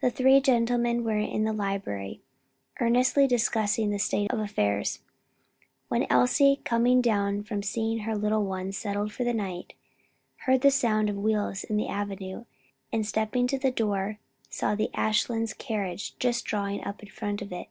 The 0.00 0.12
three 0.12 0.40
gentlemen 0.40 1.02
were 1.02 1.18
in 1.18 1.42
the 1.42 1.52
library 1.52 2.20
earnestly 2.78 3.26
discussing 3.26 3.90
the 3.90 3.98
state 3.98 4.30
of 4.32 4.38
affairs, 4.38 5.00
when 5.88 6.06
Elsie, 6.08 6.60
coming 6.64 7.00
down 7.02 7.42
from 7.42 7.60
seeing 7.60 8.02
her 8.06 8.16
little 8.16 8.44
ones 8.44 8.78
settled 8.78 9.12
for 9.12 9.24
the 9.24 9.34
night, 9.34 9.74
heard 10.46 10.60
the 10.60 10.70
sound 10.70 11.10
of 11.10 11.16
wheels 11.18 11.64
in 11.64 11.76
the 11.76 11.88
avenue, 11.88 12.44
and 12.92 13.04
stepping 13.04 13.48
to 13.48 13.58
the 13.58 13.72
door 13.72 14.20
saw 14.50 14.76
the 14.76 14.90
Ashlands 14.94 15.52
carriage 15.52 16.16
just 16.20 16.44
drawing 16.44 16.84
up 16.84 17.02
in 17.02 17.08
front 17.08 17.42
of 17.42 17.50
it. 17.50 17.66